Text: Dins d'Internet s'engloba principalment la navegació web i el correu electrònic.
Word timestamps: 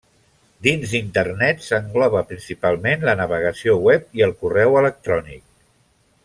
Dins 0.67 0.93
d'Internet 0.93 1.61
s'engloba 1.65 2.23
principalment 2.31 3.05
la 3.11 3.15
navegació 3.21 3.77
web 3.89 4.09
i 4.21 4.27
el 4.29 4.35
correu 4.43 4.81
electrònic. 4.83 5.47